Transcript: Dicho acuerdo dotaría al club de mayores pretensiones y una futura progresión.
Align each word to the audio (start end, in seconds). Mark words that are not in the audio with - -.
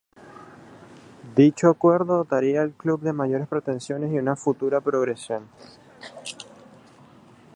Dicho 1.35 1.69
acuerdo 1.69 2.17
dotaría 2.17 2.63
al 2.63 2.71
club 2.71 3.01
de 3.01 3.13
mayores 3.13 3.47
pretensiones 3.47 4.11
y 4.11 4.17
una 4.17 4.35
futura 4.35 4.81
progresión. 4.81 5.43